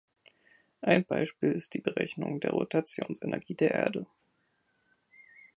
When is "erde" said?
3.69-4.07